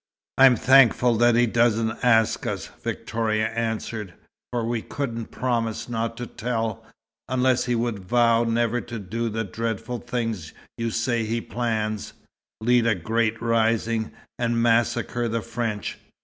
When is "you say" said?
10.75-11.23